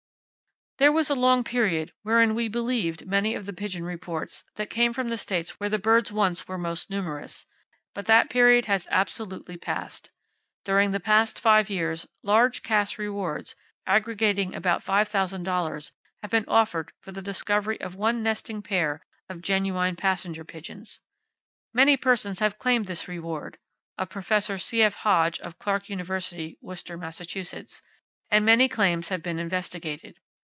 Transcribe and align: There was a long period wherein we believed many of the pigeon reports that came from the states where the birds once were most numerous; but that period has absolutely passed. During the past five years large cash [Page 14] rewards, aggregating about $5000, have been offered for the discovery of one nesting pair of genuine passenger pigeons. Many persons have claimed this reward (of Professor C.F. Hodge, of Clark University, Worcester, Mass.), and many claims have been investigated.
There 0.77 0.91
was 0.91 1.11
a 1.11 1.15
long 1.15 1.43
period 1.43 1.93
wherein 2.01 2.33
we 2.33 2.47
believed 2.47 3.05
many 3.07 3.35
of 3.35 3.45
the 3.45 3.53
pigeon 3.53 3.83
reports 3.85 4.43
that 4.55 4.71
came 4.71 4.93
from 4.93 5.09
the 5.09 5.17
states 5.17 5.59
where 5.59 5.69
the 5.69 5.77
birds 5.77 6.11
once 6.11 6.47
were 6.47 6.57
most 6.57 6.89
numerous; 6.89 7.45
but 7.93 8.07
that 8.07 8.31
period 8.31 8.65
has 8.65 8.87
absolutely 8.89 9.57
passed. 9.57 10.09
During 10.65 10.89
the 10.89 10.99
past 10.99 11.39
five 11.39 11.69
years 11.69 12.07
large 12.23 12.63
cash 12.63 12.93
[Page 12.93 12.97
14] 12.97 13.05
rewards, 13.05 13.55
aggregating 13.85 14.55
about 14.55 14.83
$5000, 14.83 15.91
have 16.23 16.31
been 16.31 16.45
offered 16.47 16.91
for 16.99 17.11
the 17.11 17.21
discovery 17.21 17.79
of 17.79 17.93
one 17.93 18.23
nesting 18.23 18.63
pair 18.63 19.03
of 19.29 19.43
genuine 19.43 19.95
passenger 19.95 20.43
pigeons. 20.43 20.99
Many 21.75 21.95
persons 21.95 22.39
have 22.39 22.57
claimed 22.57 22.87
this 22.87 23.07
reward 23.07 23.59
(of 23.99 24.09
Professor 24.09 24.57
C.F. 24.57 24.95
Hodge, 24.95 25.39
of 25.41 25.59
Clark 25.59 25.89
University, 25.89 26.57
Worcester, 26.59 26.97
Mass.), 26.97 27.21
and 28.31 28.43
many 28.43 28.67
claims 28.67 29.09
have 29.09 29.21
been 29.21 29.37
investigated. 29.37 30.17